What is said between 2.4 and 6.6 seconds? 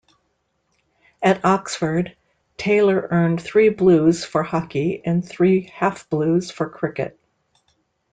Taylor earned three blues for hockey, and three half blues